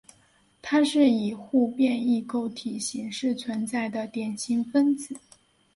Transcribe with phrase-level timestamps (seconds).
[0.63, 5.15] 它是以互变异构体形式存在的典型分子。